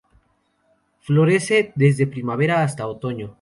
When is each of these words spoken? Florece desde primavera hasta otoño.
Florece 1.01 1.73
desde 1.75 2.07
primavera 2.07 2.63
hasta 2.63 2.87
otoño. 2.87 3.29